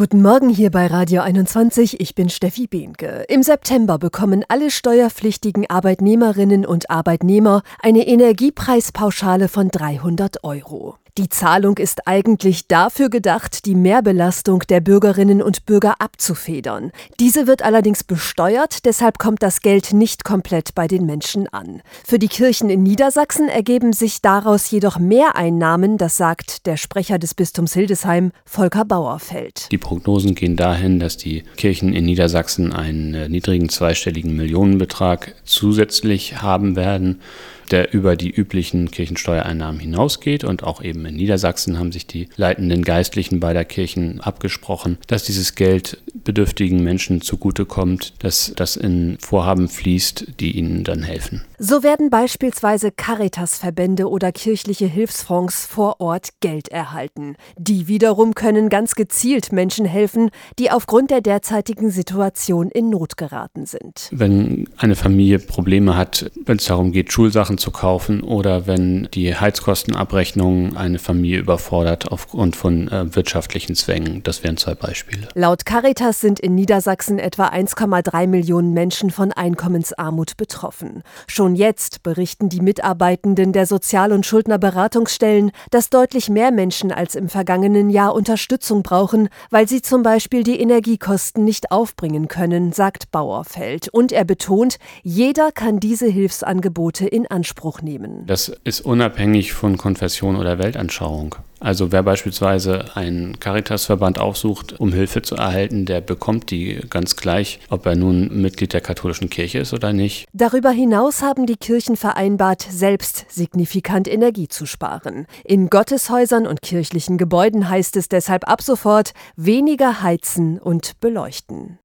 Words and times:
Guten 0.00 0.22
Morgen 0.22 0.48
hier 0.48 0.70
bei 0.70 0.86
Radio 0.86 1.20
21, 1.20 2.00
ich 2.00 2.14
bin 2.14 2.30
Steffi 2.30 2.66
Behnke. 2.66 3.26
Im 3.28 3.42
September 3.42 3.98
bekommen 3.98 4.46
alle 4.48 4.70
steuerpflichtigen 4.70 5.68
Arbeitnehmerinnen 5.68 6.64
und 6.64 6.88
Arbeitnehmer 6.88 7.60
eine 7.82 8.06
Energiepreispauschale 8.06 9.48
von 9.48 9.68
300 9.68 10.42
Euro. 10.42 10.96
Die 11.18 11.28
Zahlung 11.28 11.78
ist 11.78 12.06
eigentlich 12.06 12.68
dafür 12.68 13.10
gedacht, 13.10 13.66
die 13.66 13.74
Mehrbelastung 13.74 14.60
der 14.68 14.80
Bürgerinnen 14.80 15.42
und 15.42 15.66
Bürger 15.66 15.94
abzufedern. 15.98 16.92
Diese 17.18 17.46
wird 17.46 17.62
allerdings 17.62 18.04
besteuert, 18.04 18.84
deshalb 18.84 19.18
kommt 19.18 19.42
das 19.42 19.60
Geld 19.60 19.92
nicht 19.92 20.24
komplett 20.24 20.74
bei 20.74 20.86
den 20.86 21.06
Menschen 21.06 21.48
an. 21.48 21.82
Für 22.06 22.18
die 22.18 22.28
Kirchen 22.28 22.70
in 22.70 22.82
Niedersachsen 22.82 23.48
ergeben 23.48 23.92
sich 23.92 24.22
daraus 24.22 24.70
jedoch 24.70 24.98
Mehreinnahmen, 24.98 25.98
das 25.98 26.16
sagt 26.16 26.66
der 26.66 26.76
Sprecher 26.76 27.18
des 27.18 27.34
Bistums 27.34 27.72
Hildesheim, 27.72 28.32
Volker 28.44 28.84
Bauerfeld. 28.84 29.70
Die 29.72 29.78
Prognosen 29.78 30.34
gehen 30.34 30.56
dahin, 30.56 31.00
dass 31.00 31.16
die 31.16 31.42
Kirchen 31.56 31.92
in 31.92 32.04
Niedersachsen 32.04 32.72
einen 32.72 33.14
äh, 33.14 33.28
niedrigen 33.28 33.68
zweistelligen 33.68 34.36
Millionenbetrag 34.36 35.34
zusätzlich 35.44 36.40
haben 36.40 36.76
werden 36.76 37.20
der 37.70 37.94
über 37.94 38.16
die 38.16 38.30
üblichen 38.30 38.90
Kirchensteuereinnahmen 38.90 39.80
hinausgeht. 39.80 40.44
Und 40.44 40.62
auch 40.62 40.82
eben 40.82 41.04
in 41.06 41.16
Niedersachsen 41.16 41.78
haben 41.78 41.92
sich 41.92 42.06
die 42.06 42.28
leitenden 42.36 42.82
Geistlichen 42.82 43.40
beider 43.40 43.64
Kirchen 43.64 44.20
abgesprochen, 44.20 44.98
dass 45.06 45.24
dieses 45.24 45.54
Geld 45.54 45.98
bedürftigen 46.24 46.82
Menschen 46.82 47.20
zugutekommt, 47.20 48.14
dass 48.22 48.52
das 48.56 48.76
in 48.76 49.16
Vorhaben 49.20 49.68
fließt, 49.68 50.40
die 50.40 50.56
ihnen 50.56 50.84
dann 50.84 51.02
helfen. 51.02 51.42
So 51.58 51.82
werden 51.82 52.08
beispielsweise 52.08 52.90
Caritas-Verbände 52.90 54.08
oder 54.08 54.32
kirchliche 54.32 54.86
Hilfsfonds 54.86 55.66
vor 55.66 56.00
Ort 56.00 56.30
Geld 56.40 56.68
erhalten. 56.68 57.36
Die 57.58 57.86
wiederum 57.86 58.34
können 58.34 58.70
ganz 58.70 58.94
gezielt 58.94 59.52
Menschen 59.52 59.84
helfen, 59.84 60.30
die 60.58 60.70
aufgrund 60.70 61.10
der 61.10 61.20
derzeitigen 61.20 61.90
Situation 61.90 62.70
in 62.70 62.88
Not 62.88 63.18
geraten 63.18 63.66
sind. 63.66 64.08
Wenn 64.10 64.68
eine 64.78 64.96
Familie 64.96 65.38
Probleme 65.38 65.96
hat, 65.96 66.30
wenn 66.46 66.56
es 66.56 66.64
darum 66.64 66.92
geht, 66.92 67.12
Schulsachen 67.12 67.58
zu 67.58 67.70
kaufen 67.70 68.22
oder 68.22 68.66
wenn 68.66 69.08
die 69.12 69.34
Heizkostenabrechnung 69.34 70.76
eine 70.76 70.98
Familie 70.98 71.40
überfordert 71.40 72.10
aufgrund 72.10 72.56
von 72.56 72.88
äh, 72.88 73.14
wirtschaftlichen 73.14 73.74
Zwängen. 73.74 74.22
Das 74.22 74.42
wären 74.42 74.56
zwei 74.56 74.74
Beispiele. 74.74 75.28
Laut 75.34 75.66
Caritas 75.66 76.09
sind 76.18 76.40
in 76.40 76.54
Niedersachsen 76.54 77.18
etwa 77.18 77.48
1,3 77.48 78.26
Millionen 78.26 78.72
Menschen 78.72 79.10
von 79.10 79.30
Einkommensarmut 79.30 80.38
betroffen. 80.38 81.02
Schon 81.26 81.50
Schon 81.50 81.56
jetzt 81.56 82.04
berichten 82.04 82.48
die 82.48 82.60
Mitarbeitenden 82.60 83.52
der 83.52 83.66
Sozial- 83.66 84.12
und 84.12 84.24
Schuldnerberatungsstellen, 84.24 85.50
dass 85.72 85.90
deutlich 85.90 86.28
mehr 86.28 86.52
Menschen 86.52 86.92
als 86.92 87.16
im 87.16 87.28
vergangenen 87.28 87.90
Jahr 87.90 88.14
Unterstützung 88.14 88.84
brauchen, 88.84 89.30
weil 89.50 89.66
sie 89.66 89.82
zum 89.82 90.04
Beispiel 90.04 90.44
die 90.44 90.60
Energiekosten 90.60 91.44
nicht 91.44 91.72
aufbringen 91.72 92.28
können, 92.28 92.72
sagt 92.72 93.10
Bauerfeld. 93.10 93.88
Und 93.88 94.12
er 94.12 94.24
betont, 94.24 94.76
jeder 95.02 95.50
kann 95.50 95.80
diese 95.80 96.06
Hilfsangebote 96.06 97.08
in 97.08 97.26
Anspruch 97.26 97.82
nehmen. 97.82 98.26
Das 98.26 98.52
ist 98.62 98.82
unabhängig 98.82 99.52
von 99.52 99.76
Konfession 99.76 100.36
oder 100.36 100.58
Weltanschauung. 100.58 101.34
Also 101.60 101.92
wer 101.92 102.02
beispielsweise 102.02 102.96
einen 102.96 103.38
Caritasverband 103.38 104.18
aufsucht, 104.18 104.80
um 104.80 104.92
Hilfe 104.92 105.22
zu 105.22 105.36
erhalten, 105.36 105.84
der 105.84 106.00
bekommt 106.00 106.50
die 106.50 106.80
ganz 106.88 107.16
gleich, 107.16 107.60
ob 107.68 107.84
er 107.86 107.96
nun 107.96 108.40
Mitglied 108.40 108.72
der 108.72 108.80
katholischen 108.80 109.28
Kirche 109.28 109.58
ist 109.58 109.74
oder 109.74 109.92
nicht. 109.92 110.26
Darüber 110.32 110.70
hinaus 110.70 111.22
haben 111.22 111.44
die 111.44 111.56
Kirchen 111.56 111.96
vereinbart, 111.96 112.62
selbst 112.62 113.26
signifikant 113.28 114.08
Energie 114.08 114.48
zu 114.48 114.64
sparen. 114.64 115.26
In 115.44 115.68
Gotteshäusern 115.68 116.46
und 116.46 116.62
kirchlichen 116.62 117.18
Gebäuden 117.18 117.68
heißt 117.68 117.96
es 117.96 118.08
deshalb 118.08 118.48
ab 118.48 118.62
sofort 118.62 119.12
weniger 119.36 120.02
heizen 120.02 120.58
und 120.58 120.98
beleuchten. 121.00 121.78